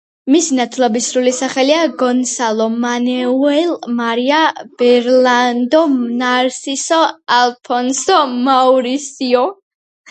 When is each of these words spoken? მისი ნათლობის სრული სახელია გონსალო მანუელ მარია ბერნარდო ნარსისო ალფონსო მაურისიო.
მისი 0.35 0.55
ნათლობის 0.59 1.09
სრული 1.11 1.33
სახელია 1.39 1.81
გონსალო 1.99 2.67
მანუელ 2.87 3.75
მარია 4.01 4.41
ბერნარდო 4.81 5.83
ნარსისო 6.25 7.03
ალფონსო 7.41 8.21
მაურისიო. 8.51 9.49